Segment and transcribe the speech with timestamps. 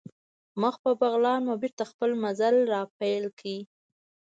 [0.61, 3.51] مخ په بغلان مو بېرته خپل مزل را پیل کړ.